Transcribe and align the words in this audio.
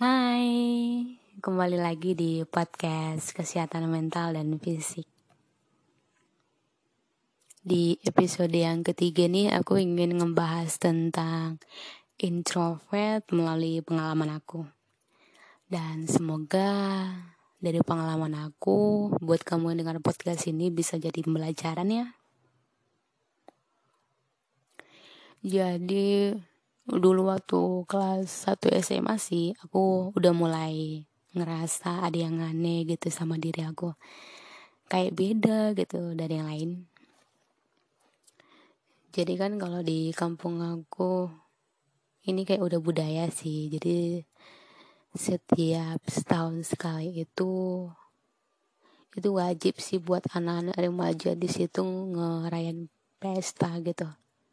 Hai, 0.00 1.04
kembali 1.44 1.76
lagi 1.76 2.16
di 2.16 2.40
podcast 2.48 3.36
kesehatan 3.36 3.84
mental 3.84 4.32
dan 4.32 4.56
fisik. 4.56 5.04
Di 7.60 8.00
episode 8.08 8.56
yang 8.56 8.80
ketiga 8.80 9.28
nih 9.28 9.52
aku 9.52 9.76
ingin 9.76 10.16
ngebahas 10.16 10.72
tentang 10.80 11.60
introvert 12.16 13.28
melalui 13.28 13.84
pengalaman 13.84 14.40
aku. 14.40 14.64
Dan 15.68 16.08
semoga 16.08 16.72
dari 17.60 17.84
pengalaman 17.84 18.40
aku 18.40 19.12
buat 19.20 19.44
kamu 19.44 19.76
yang 19.76 19.84
dengar 19.84 20.00
podcast 20.00 20.48
ini 20.48 20.72
bisa 20.72 20.96
jadi 20.96 21.20
pembelajaran 21.20 21.92
ya. 21.92 22.06
Jadi 25.44 26.40
dulu 26.90 27.30
waktu 27.30 27.86
kelas 27.86 28.50
1 28.50 28.66
SMA 28.82 29.14
sih 29.22 29.54
aku 29.62 30.10
udah 30.18 30.34
mulai 30.34 31.06
ngerasa 31.30 32.02
ada 32.02 32.18
yang 32.18 32.42
aneh 32.42 32.82
gitu 32.82 33.06
sama 33.10 33.38
diri 33.38 33.62
aku. 33.62 33.94
Kayak 34.90 35.14
beda 35.14 35.58
gitu 35.78 36.18
dari 36.18 36.34
yang 36.34 36.48
lain. 36.50 36.70
Jadi 39.14 39.34
kan 39.38 39.54
kalau 39.58 39.82
di 39.82 40.10
kampung 40.10 40.58
aku 40.62 41.30
ini 42.26 42.42
kayak 42.42 42.62
udah 42.62 42.80
budaya 42.82 43.30
sih. 43.30 43.70
Jadi 43.70 44.22
setiap 45.14 46.02
setahun 46.06 46.74
sekali 46.74 47.22
itu 47.22 47.86
itu 49.14 49.28
wajib 49.34 49.74
sih 49.82 49.98
buat 49.98 50.22
anak-anak 50.30 50.78
remaja 50.78 51.34
di 51.34 51.46
situ 51.50 51.82
ngerayain 51.86 52.90
pesta 53.22 53.78
gitu. 53.82 54.06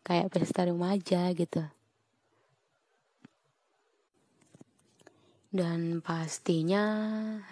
Kayak 0.06 0.34
pesta 0.34 0.66
remaja 0.66 1.34
gitu 1.34 1.77
Dan 5.58 6.06
pastinya 6.06 6.86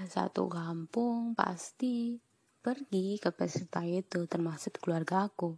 satu 0.05 0.45
kampung 0.45 1.33
pasti 1.33 2.13
pergi 2.61 3.17
ke 3.17 3.33
pesta 3.33 3.81
itu 3.81 4.29
termasuk 4.29 4.77
keluarga 4.77 5.25
aku. 5.25 5.57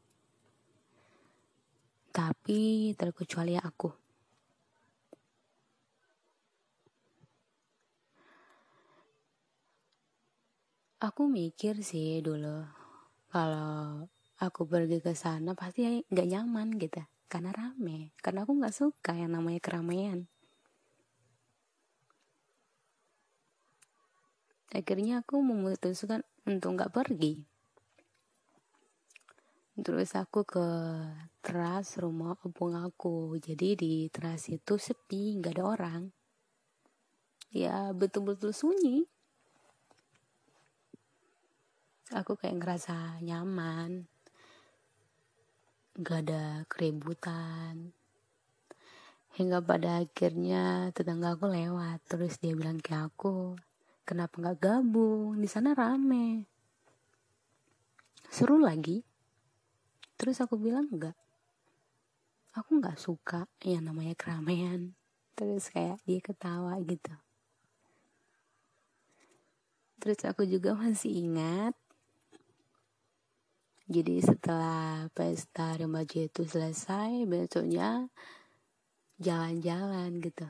Tapi 2.15 2.95
terkecuali 2.95 3.59
aku. 3.59 3.91
Aku 11.03 11.27
mikir 11.27 11.83
sih 11.83 12.23
dulu 12.23 12.63
kalau 13.27 14.07
aku 14.39 14.63
pergi 14.63 15.03
ke 15.03 15.11
sana 15.11 15.51
pasti 15.51 15.83
nggak 15.83 16.29
nyaman 16.31 16.79
gitu 16.79 17.03
karena 17.27 17.51
rame 17.51 18.15
karena 18.23 18.47
aku 18.47 18.55
nggak 18.55 18.71
suka 18.71 19.11
yang 19.19 19.35
namanya 19.35 19.59
keramaian 19.59 20.31
akhirnya 24.71 25.23
aku 25.23 25.39
memutuskan 25.39 26.27
untuk 26.43 26.75
nggak 26.75 26.91
pergi. 26.91 27.43
Terus 29.77 30.17
aku 30.17 30.41
ke 30.41 30.67
teras 31.45 32.01
rumah 32.01 32.33
opung 32.41 32.73
aku. 32.73 33.37
Jadi 33.37 33.77
di 33.77 33.93
teras 34.09 34.49
itu 34.49 34.73
sepi 34.81 35.37
nggak 35.37 35.53
ada 35.53 35.63
orang. 35.63 36.01
Ya 37.53 37.93
betul-betul 37.93 38.57
sunyi. 38.57 39.05
Aku 42.09 42.33
kayak 42.33 42.57
ngerasa 42.57 43.21
nyaman. 43.21 44.09
Nggak 45.93 46.19
ada 46.25 46.43
keributan. 46.65 47.93
Hingga 49.37 49.61
pada 49.61 50.01
akhirnya 50.01 50.89
tetangga 50.89 51.37
aku 51.37 51.53
lewat. 51.53 52.01
Terus 52.09 52.41
dia 52.41 52.57
bilang 52.57 52.81
ke 52.81 52.97
aku 52.97 53.53
Kenapa 54.07 54.39
nggak 54.39 54.59
gabung? 54.63 55.35
Di 55.35 55.51
sana 55.51 55.75
rame. 55.75 56.47
Seru 58.31 58.55
lagi. 58.55 59.03
Terus 60.15 60.39
aku 60.39 60.55
bilang 60.55 60.87
enggak. 60.87 61.19
Aku 62.55 62.79
nggak 62.79 62.95
suka 62.95 63.51
yang 63.67 63.83
namanya 63.83 64.15
keramaian. 64.15 64.95
Terus 65.35 65.67
kayak 65.67 65.99
dia 66.07 66.23
ketawa 66.23 66.79
gitu. 66.87 67.11
Terus 69.99 70.23
aku 70.23 70.47
juga 70.47 70.71
masih 70.71 71.27
ingat. 71.27 71.75
Jadi 73.91 74.23
setelah 74.23 75.11
pesta 75.11 75.75
remaja 75.75 76.23
itu 76.23 76.47
selesai, 76.47 77.27
besoknya 77.27 78.07
jalan-jalan 79.19 80.23
gitu. 80.23 80.47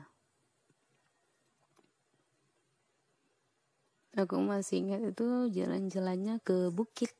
Aku 4.18 4.42
masih 4.42 4.82
ingat 4.82 5.14
itu 5.14 5.46
jalan-jalannya 5.54 6.42
ke 6.42 6.74
bukit. 6.74 7.14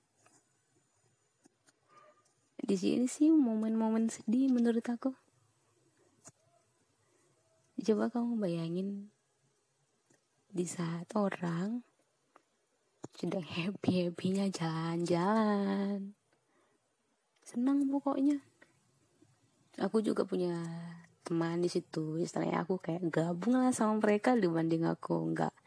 Di 2.58 2.74
sini 2.74 3.06
sih 3.06 3.30
momen-momen 3.30 4.10
sedih 4.10 4.50
menurut 4.50 4.82
aku. 4.82 5.14
Coba 7.78 8.10
kamu 8.10 8.42
bayangin 8.42 9.14
di 10.50 10.66
saat 10.66 11.06
orang 11.14 11.86
sedang 13.14 13.46
happy-happynya 13.46 14.50
jalan-jalan. 14.50 16.18
Senang 17.46 17.86
pokoknya. 17.86 18.42
Aku 19.78 20.02
juga 20.02 20.26
punya 20.26 20.58
teman 21.22 21.62
di 21.62 21.70
situ. 21.70 22.18
Istilahnya 22.18 22.66
aku 22.66 22.82
kayak 22.82 23.06
gabung 23.06 23.54
lah 23.54 23.70
sama 23.70 24.02
mereka 24.02 24.34
dibanding 24.34 24.82
aku 24.82 25.14
nggak 25.30 25.57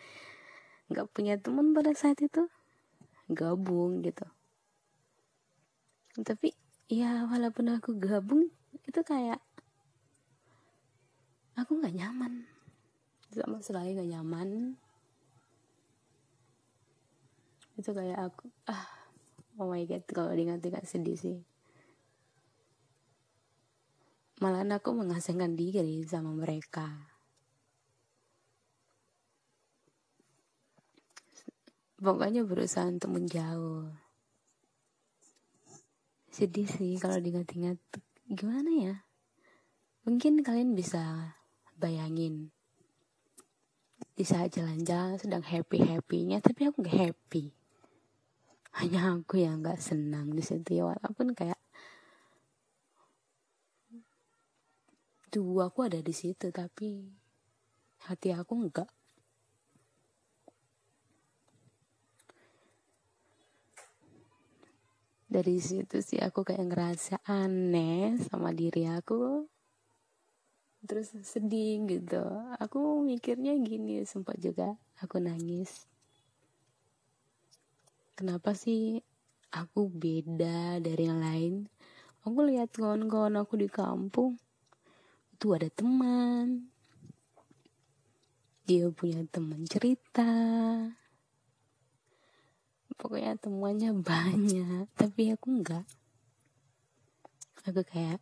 nggak 0.92 1.08
punya 1.16 1.40
teman 1.40 1.72
pada 1.72 1.96
saat 1.96 2.20
itu 2.20 2.52
gabung 3.32 4.04
gitu. 4.04 4.28
Tapi 6.20 6.52
ya 6.92 7.24
walaupun 7.32 7.72
aku 7.80 7.96
gabung 7.96 8.52
itu 8.84 9.00
kayak 9.08 9.40
aku 11.56 11.80
nggak 11.80 11.96
nyaman. 11.96 12.44
Sama 13.32 13.64
sekali 13.64 13.96
nggak 13.96 14.12
nyaman. 14.20 14.76
Itu 17.80 17.96
kayak 17.96 18.20
aku 18.20 18.52
ah 18.68 18.84
oh 19.56 19.72
my 19.72 19.88
god 19.88 20.04
kalau 20.12 20.36
diingat-ingat 20.36 20.84
sedih 20.84 21.16
sih. 21.16 21.40
Malah 24.44 24.68
aku 24.68 24.92
mengasingkan 24.92 25.56
diri 25.56 26.04
sama 26.04 26.36
mereka 26.36 27.11
pokoknya 32.02 32.42
berusaha 32.42 32.90
untuk 32.90 33.14
menjauh. 33.14 33.94
Sedih 36.34 36.66
sih 36.66 36.98
kalau 36.98 37.22
diingat-ingat. 37.22 37.78
Gimana 38.26 38.72
ya? 38.74 38.96
Mungkin 40.10 40.42
kalian 40.42 40.74
bisa 40.74 41.38
bayangin. 41.78 42.50
Di 44.18 44.26
saat 44.26 44.58
jalan-jalan 44.58 45.22
sedang 45.22 45.46
happy-happynya 45.46 46.42
tapi 46.42 46.66
aku 46.66 46.82
gak 46.82 46.98
happy. 47.14 47.54
Hanya 48.82 49.14
aku 49.14 49.38
yang 49.38 49.62
gak 49.62 49.78
senang 49.78 50.34
di 50.34 50.42
situ 50.42 50.82
ya 50.82 50.90
walaupun 50.90 51.38
kayak 51.38 51.62
tuh 55.32 55.64
aku 55.64 55.88
ada 55.88 56.04
di 56.04 56.12
situ 56.12 56.52
tapi 56.52 57.08
hati 58.04 58.36
aku 58.36 58.68
enggak 58.68 58.92
dari 65.32 65.64
situ 65.64 66.04
sih 66.04 66.20
aku 66.20 66.44
kayak 66.44 66.68
ngerasa 66.68 67.24
aneh 67.24 68.20
sama 68.28 68.52
diri 68.52 68.84
aku. 68.92 69.48
Terus 70.84 71.16
sedih 71.24 71.88
gitu. 71.88 72.20
Aku 72.60 73.00
mikirnya 73.00 73.56
gini 73.56 74.04
sempat 74.04 74.36
juga 74.44 74.76
aku 75.00 75.24
nangis. 75.24 75.88
Kenapa 78.20 78.52
sih 78.52 79.00
aku 79.56 79.88
beda 79.88 80.84
dari 80.84 81.08
yang 81.08 81.24
lain? 81.24 81.56
Aku 82.28 82.44
lihat 82.44 82.76
kawan-kawan 82.76 83.40
aku 83.40 83.56
di 83.56 83.72
kampung 83.72 84.36
itu 85.32 85.56
ada 85.56 85.72
teman. 85.72 86.70
Dia 88.68 88.92
punya 88.92 89.24
teman 89.32 89.64
cerita 89.64 90.28
pokoknya 93.02 93.34
temuannya 93.42 93.92
banyak. 94.14 94.86
Tapi 94.94 95.34
aku 95.34 95.48
enggak. 95.50 95.86
Aku 97.66 97.82
kayak 97.82 98.22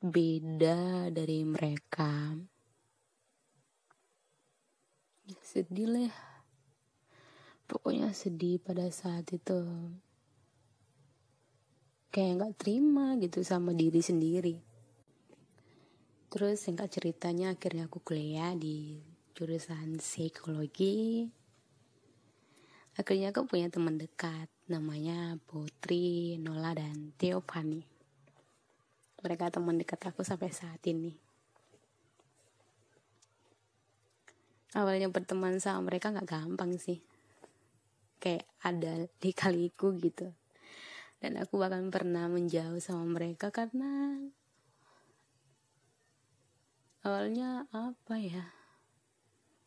beda 0.00 1.12
dari 1.12 1.44
mereka. 1.44 2.32
Sedih 5.44 5.88
lah. 5.92 6.14
Pokoknya 7.68 8.16
sedih 8.16 8.56
pada 8.56 8.88
saat 8.88 9.28
itu. 9.28 9.60
Kayak 12.08 12.32
nggak 12.40 12.56
terima 12.56 13.20
gitu 13.20 13.44
sama 13.44 13.76
diri 13.76 14.00
sendiri. 14.00 14.56
Terus 16.32 16.64
singkat 16.64 16.88
ceritanya 16.92 17.52
akhirnya 17.56 17.88
aku 17.88 18.00
kuliah 18.00 18.56
di 18.56 19.00
jurusan 19.36 20.00
psikologi 20.00 21.28
akhirnya 22.98 23.30
aku 23.30 23.46
punya 23.46 23.70
teman 23.70 23.96
dekat 23.96 24.50
namanya 24.66 25.38
Putri, 25.46 26.34
Nola, 26.42 26.74
dan 26.74 27.14
Teopani 27.14 27.98
mereka 29.18 29.50
teman 29.50 29.74
dekat 29.74 29.98
aku 30.06 30.22
sampai 30.22 30.50
saat 30.54 30.78
ini. 30.86 31.10
Awalnya 34.78 35.10
berteman 35.10 35.58
sama 35.58 35.90
mereka 35.90 36.14
nggak 36.14 36.28
gampang 36.28 36.78
sih. 36.78 37.02
Kayak 38.22 38.46
ada 38.62 39.10
di 39.18 39.30
kaliku 39.34 39.96
gitu. 39.98 40.30
Dan 41.18 41.34
aku 41.42 41.58
bahkan 41.58 41.90
pernah 41.90 42.30
menjauh 42.30 42.78
sama 42.78 43.18
mereka 43.18 43.50
karena 43.50 44.22
awalnya 47.02 47.66
apa 47.74 48.14
ya? 48.22 48.54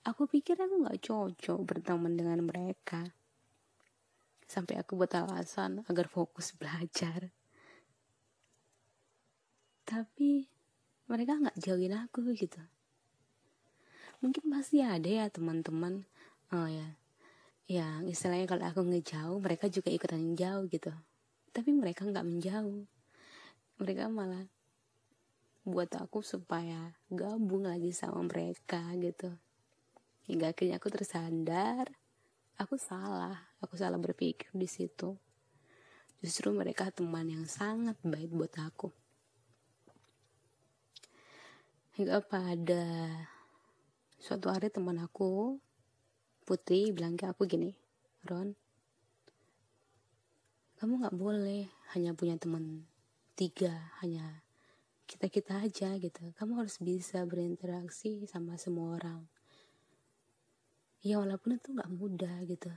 Aku 0.07 0.31
pikir 0.31 0.55
aku 0.55 0.87
nggak 0.87 1.01
cocok 1.03 1.59
berteman 1.67 2.15
dengan 2.15 2.39
mereka 2.47 3.03
sampai 4.51 4.83
aku 4.83 4.99
buat 4.99 5.15
alasan 5.15 5.87
agar 5.87 6.11
fokus 6.11 6.51
belajar. 6.51 7.31
Tapi 9.87 10.51
mereka 11.07 11.39
nggak 11.39 11.55
jauhin 11.55 11.95
aku 11.95 12.35
gitu. 12.35 12.59
Mungkin 14.19 14.51
pasti 14.51 14.83
ada 14.83 15.07
ya 15.07 15.31
teman-teman 15.31 16.03
oh 16.51 16.67
ya 16.67 16.99
yang 17.71 18.03
istilahnya 18.11 18.51
kalau 18.51 18.67
aku 18.67 18.83
ngejauh 18.83 19.39
mereka 19.39 19.71
juga 19.71 19.87
ikutan 19.87 20.35
jauh 20.35 20.67
gitu. 20.67 20.91
Tapi 21.55 21.71
mereka 21.71 22.03
nggak 22.03 22.27
menjauh. 22.27 22.83
Mereka 23.79 24.11
malah 24.11 24.43
buat 25.63 25.87
aku 25.95 26.19
supaya 26.19 26.91
gabung 27.07 27.63
lagi 27.63 27.95
sama 27.95 28.27
mereka 28.27 28.83
gitu. 28.99 29.31
Hingga 30.27 30.51
akhirnya 30.51 30.75
aku 30.83 30.91
tersadar 30.91 32.00
aku 32.61 32.77
salah. 32.77 33.49
Aku 33.65 33.73
salah 33.73 33.97
berpikir 33.97 34.53
di 34.53 34.69
situ. 34.69 35.17
Justru 36.21 36.53
mereka 36.53 36.93
teman 36.93 37.25
yang 37.25 37.49
sangat 37.49 37.97
baik 38.05 38.29
buat 38.29 38.53
aku. 38.61 38.93
Hingga 41.97 42.21
pada 42.29 42.85
suatu 44.21 44.53
hari 44.53 44.69
teman 44.69 45.01
aku 45.01 45.57
Putri 46.45 46.89
bilang 46.93 47.17
ke 47.17 47.29
aku 47.29 47.45
gini 47.45 47.73
Ron 48.25 48.53
kamu 50.81 50.97
nggak 50.97 51.17
boleh 51.17 51.69
hanya 51.93 52.17
punya 52.17 52.37
teman 52.41 52.89
tiga 53.37 53.93
hanya 54.01 54.41
kita-kita 55.05 55.61
aja 55.61 55.93
gitu. 55.99 56.33
Kamu 56.39 56.57
harus 56.57 56.81
bisa 56.81 57.21
berinteraksi 57.27 58.25
sama 58.25 58.57
semua 58.57 58.97
orang 58.97 59.21
ya 61.01 61.17
walaupun 61.17 61.57
itu 61.57 61.73
nggak 61.73 61.91
mudah 61.97 62.45
gitu. 62.45 62.69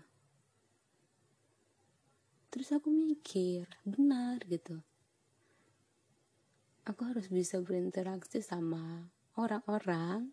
Terus 2.48 2.68
aku 2.72 2.88
mikir 2.88 3.68
benar 3.84 4.40
gitu. 4.46 4.80
Aku 6.84 7.00
harus 7.08 7.32
bisa 7.32 7.58
berinteraksi 7.64 8.44
sama 8.44 9.08
orang-orang. 9.40 10.30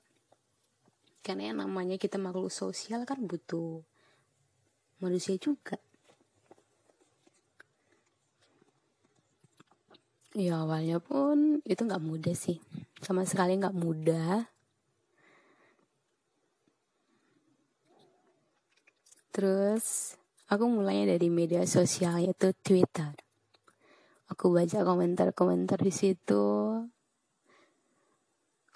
Karena 1.23 1.51
yang 1.51 1.63
namanya 1.63 1.95
kita 1.95 2.19
makhluk 2.19 2.51
sosial 2.51 3.07
kan 3.07 3.23
butuh 3.23 3.83
manusia 4.99 5.39
juga. 5.39 5.79
Ya 10.31 10.63
awalnya 10.63 11.01
pun 11.03 11.59
itu 11.67 11.81
nggak 11.83 12.03
mudah 12.03 12.35
sih. 12.35 12.59
Sama 13.03 13.27
sekali 13.27 13.57
nggak 13.57 13.75
mudah 13.75 14.50
terus 19.31 20.15
aku 20.51 20.67
mulainya 20.67 21.15
dari 21.15 21.31
media 21.31 21.63
sosial 21.63 22.19
yaitu 22.19 22.51
Twitter. 22.59 23.15
Aku 24.31 24.51
baca 24.51 24.83
komentar-komentar 24.83 25.79
di 25.79 25.91
situ. 25.91 26.43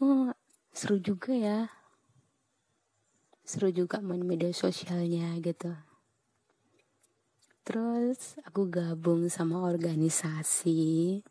Oh 0.04 0.28
seru 0.76 1.00
juga 1.00 1.32
ya. 1.32 1.60
Seru 3.48 3.72
juga 3.72 4.04
main 4.04 4.24
media 4.24 4.52
sosialnya 4.52 5.32
gitu. 5.40 5.72
Terus 7.64 8.36
aku 8.44 8.68
gabung 8.68 9.32
sama 9.32 9.64
organisasi. 9.64 11.24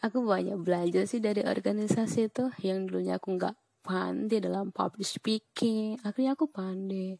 Aku 0.00 0.24
banyak 0.24 0.56
belajar 0.60 1.04
sih 1.04 1.20
dari 1.20 1.44
organisasi 1.44 2.28
itu. 2.28 2.48
Yang 2.60 2.78
dulunya 2.88 3.16
aku 3.16 3.36
nggak 3.36 3.56
pandai 3.80 4.38
dalam 4.40 4.70
public 4.70 5.08
speaking. 5.08 5.98
Akhirnya 6.04 6.36
aku 6.36 6.46
pandai. 6.48 7.16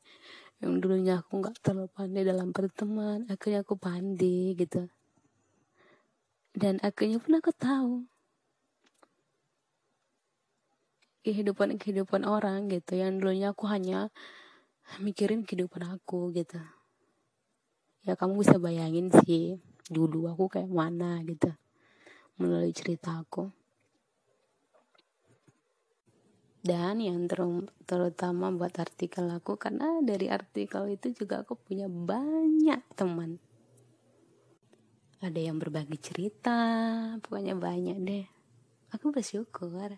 Yang 0.61 0.73
dulunya 0.85 1.15
aku 1.25 1.41
nggak 1.41 1.57
terlalu 1.65 1.89
pandai 1.89 2.23
dalam 2.23 2.53
berteman 2.53 3.25
akhirnya 3.33 3.65
aku 3.65 3.81
pandai 3.81 4.53
gitu. 4.55 4.93
Dan 6.53 6.77
akhirnya 6.85 7.17
pun 7.17 7.33
aku 7.41 7.51
tahu 7.57 7.93
kehidupan 11.25 11.81
kehidupan 11.81 12.29
orang 12.29 12.69
gitu. 12.69 12.97
Yang 12.97 13.25
dulunya 13.25 13.49
aku 13.57 13.65
hanya 13.73 14.13
mikirin 15.01 15.49
kehidupan 15.49 15.85
aku 15.89 16.29
gitu. 16.37 16.61
Ya 18.05 18.17
kamu 18.17 18.41
bisa 18.41 18.57
bayangin 18.57 19.13
sih 19.25 19.61
dulu 19.89 20.29
aku 20.29 20.49
kayak 20.49 20.69
mana 20.69 21.21
gitu. 21.25 21.53
Melalui 22.41 22.73
cerita 22.73 23.21
aku. 23.21 23.60
Dan 26.61 27.01
yang 27.01 27.25
ter 27.25 27.41
terutama 27.89 28.53
buat 28.53 28.77
artikel 28.77 29.25
aku 29.33 29.57
karena 29.57 30.05
dari 30.05 30.29
artikel 30.29 30.93
itu 30.93 31.17
juga 31.17 31.41
aku 31.41 31.57
punya 31.57 31.89
banyak 31.89 32.85
teman. 32.93 33.41
Ada 35.25 35.41
yang 35.41 35.57
berbagi 35.57 35.97
cerita, 35.97 36.61
pokoknya 37.25 37.57
banyak 37.57 37.99
deh. 38.05 38.27
Aku 38.93 39.09
bersyukur. 39.09 39.97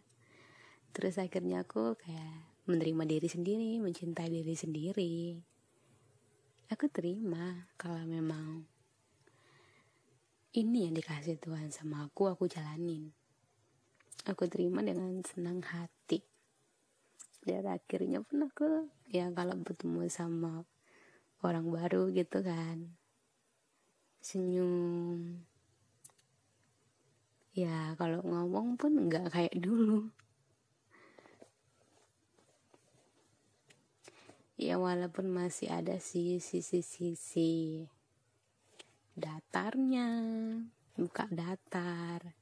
Terus 0.94 1.14
akhirnya 1.18 1.66
aku 1.66 1.98
kayak 1.98 2.62
menerima 2.70 3.02
diri 3.10 3.28
sendiri, 3.30 3.70
mencintai 3.82 4.30
diri 4.30 4.54
sendiri. 4.54 5.16
Aku 6.70 6.86
terima 6.90 7.66
kalau 7.74 8.06
memang 8.06 8.66
ini 10.52 10.84
yang 10.84 10.94
dikasih 10.94 11.40
Tuhan 11.40 11.72
sama 11.72 12.04
aku 12.04 12.28
aku 12.28 12.44
jalanin 12.44 13.08
aku 14.28 14.44
terima 14.52 14.84
dengan 14.84 15.24
senang 15.24 15.64
hati 15.64 16.01
dan 17.42 17.66
akhirnya 17.66 18.22
pun 18.22 18.46
aku 18.46 18.86
ya 19.10 19.30
kalau 19.34 19.58
bertemu 19.58 20.06
sama 20.06 20.62
orang 21.42 21.66
baru 21.66 22.10
gitu 22.14 22.38
kan. 22.42 22.94
Senyum. 24.22 25.42
Ya 27.52 27.98
kalau 27.98 28.22
ngomong 28.22 28.78
pun 28.78 29.10
nggak 29.10 29.34
kayak 29.34 29.56
dulu. 29.58 30.08
Ya 34.54 34.78
walaupun 34.78 35.26
masih 35.26 35.74
ada 35.74 35.98
sih 35.98 36.38
sisi-sisi 36.38 37.82
datarnya 39.12 40.08
buka 40.96 41.28
datar 41.28 42.41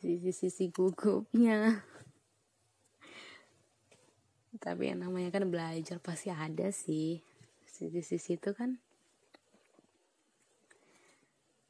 sisi-sisi 0.00 0.72
gugupnya 0.72 1.84
tapi 4.58 4.90
yang 4.90 5.06
namanya 5.06 5.30
kan 5.30 5.46
belajar 5.46 6.02
pasti 6.02 6.28
ada 6.34 6.74
sih. 6.74 7.22
Sisi-sisi 7.70 8.34
itu 8.34 8.50
kan. 8.50 8.82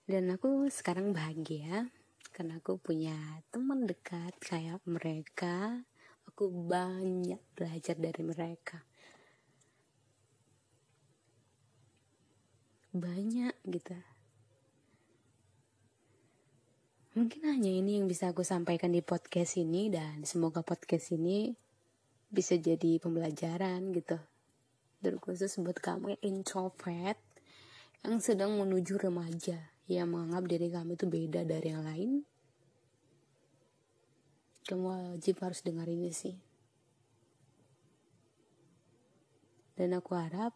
Dan 0.09 0.33
aku 0.33 0.67
sekarang 0.73 1.13
bahagia 1.13 1.93
karena 2.33 2.57
aku 2.57 2.81
punya 2.81 3.15
teman 3.53 3.85
dekat 3.85 4.33
kayak 4.41 4.81
mereka. 4.89 5.87
Aku 6.33 6.49
banyak 6.49 7.39
belajar 7.53 7.95
dari 8.01 8.23
mereka. 8.25 8.81
Banyak 12.91 13.55
gitu 13.71 13.95
mungkin 17.17 17.43
hanya 17.47 17.71
ini 17.71 17.99
yang 17.99 18.07
bisa 18.07 18.31
aku 18.31 18.47
sampaikan 18.47 18.95
di 18.95 19.03
podcast 19.03 19.59
ini 19.59 19.91
dan 19.91 20.23
semoga 20.23 20.63
podcast 20.63 21.13
ini 21.15 21.53
bisa 22.31 22.55
jadi 22.55 23.03
pembelajaran 23.03 23.91
gitu. 23.95 24.19
Terkhusus 25.01 25.57
buat 25.59 25.81
kamu 25.81 26.15
yang 26.17 26.23
introvert 26.39 27.19
yang 28.07 28.23
sedang 28.23 28.57
menuju 28.57 28.97
remaja 28.97 29.59
yang 29.91 30.09
menganggap 30.13 30.45
diri 30.47 30.69
kamu 30.71 30.95
itu 30.95 31.07
beda 31.11 31.41
dari 31.43 31.69
yang 31.69 31.85
lain 31.85 32.23
kamu 34.71 35.19
wajib 35.19 35.43
harus 35.43 35.67
dengar 35.67 35.91
ini 35.91 36.15
sih. 36.15 36.39
Dan 39.75 39.99
aku 39.99 40.15
harap 40.15 40.55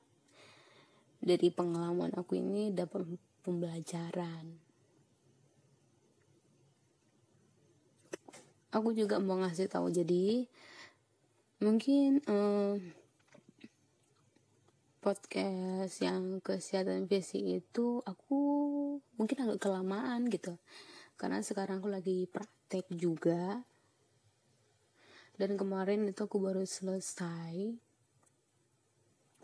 dari 1.18 1.50
pengalaman 1.50 2.14
aku 2.14 2.38
ini 2.38 2.70
dapat 2.70 3.02
pembelajaran 3.42 4.63
aku 8.75 8.90
juga 8.90 9.23
mau 9.23 9.38
ngasih 9.38 9.71
tahu 9.71 9.95
jadi 9.95 10.50
mungkin 11.62 12.19
um, 12.26 12.83
podcast 14.99 16.00
yang 16.02 16.40
kesehatan 16.43 17.07
fisik 17.07 17.62
itu 17.62 18.02
aku 18.02 18.40
mungkin 19.21 19.47
agak 19.47 19.61
kelamaan 19.62 20.26
gitu. 20.33 20.57
Karena 21.21 21.45
sekarang 21.45 21.85
aku 21.85 21.93
lagi 21.93 22.25
praktek 22.26 22.88
juga. 22.88 23.62
Dan 25.37 25.61
kemarin 25.61 26.09
itu 26.09 26.25
aku 26.25 26.40
baru 26.40 26.64
selesai 26.64 27.76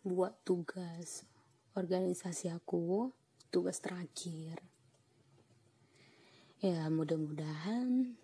buat 0.01 0.33
tugas 0.49 1.29
organisasi 1.77 2.49
aku 2.49 3.13
tugas 3.53 3.85
terakhir. 3.85 4.65
Ya 6.65 6.89
mudah-mudahan 6.89 8.17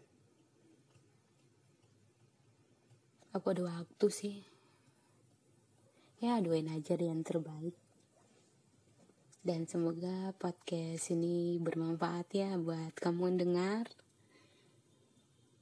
aku 3.36 3.52
ada 3.52 3.68
waktu 3.68 4.06
sih. 4.08 4.36
Ya 6.24 6.40
doain 6.40 6.72
aja 6.72 6.96
yang 6.96 7.20
terbaik. 7.20 7.76
Dan 9.44 9.68
semoga 9.68 10.32
podcast 10.40 11.12
ini 11.12 11.60
bermanfaat 11.60 12.32
ya 12.32 12.56
buat 12.56 12.96
kamu 12.96 13.36
dengar. 13.36 13.84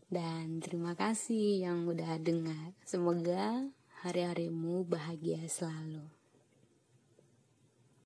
Dan 0.07 0.63
terima 0.63 0.95
kasih 0.95 1.67
yang 1.67 1.91
udah 1.91 2.15
dengar. 2.23 2.79
Semoga 2.87 3.67
hari-harimu 4.07 4.87
bahagia 4.87 5.43
selalu 5.51 6.24